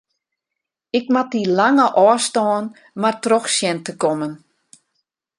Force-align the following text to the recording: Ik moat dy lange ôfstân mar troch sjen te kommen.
Ik 0.97 1.05
moat 1.13 1.29
dy 1.33 1.41
lange 1.59 1.85
ôfstân 2.07 2.63
mar 3.01 3.15
troch 3.23 3.47
sjen 3.55 3.77
te 3.85 3.93
kommen. 4.03 4.33